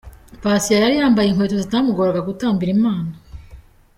[0.41, 3.11] Patient yari yambaye inkweto zitamugoraga gutambira Imana.